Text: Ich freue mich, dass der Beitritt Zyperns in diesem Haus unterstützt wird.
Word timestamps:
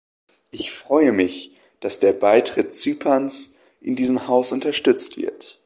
Ich 0.49 0.71
freue 0.71 1.11
mich, 1.11 1.55
dass 1.79 1.99
der 1.99 2.13
Beitritt 2.13 2.73
Zyperns 2.73 3.57
in 3.81 3.95
diesem 3.95 4.27
Haus 4.27 4.51
unterstützt 4.51 5.15
wird. 5.17 5.59